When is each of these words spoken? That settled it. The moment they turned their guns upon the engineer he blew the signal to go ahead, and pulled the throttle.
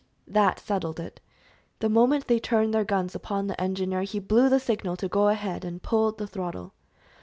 That 0.27 0.59
settled 0.59 0.99
it. 0.99 1.19
The 1.77 1.87
moment 1.87 2.25
they 2.25 2.39
turned 2.39 2.73
their 2.73 2.83
guns 2.83 3.13
upon 3.13 3.45
the 3.45 3.61
engineer 3.61 4.01
he 4.01 4.17
blew 4.17 4.49
the 4.49 4.59
signal 4.59 4.97
to 4.97 5.07
go 5.07 5.27
ahead, 5.27 5.63
and 5.63 5.79
pulled 5.79 6.17
the 6.17 6.25
throttle. 6.25 6.73